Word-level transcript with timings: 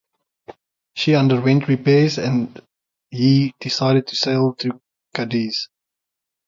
She 0.95 1.13
underwent 1.13 1.67
repairs 1.67 2.15
there 2.15 2.25
and 2.25 2.59
he 3.11 3.53
decided 3.59 4.07
to 4.07 4.15
sail 4.15 4.55
to 4.55 4.81
Cadiz. 5.13 5.69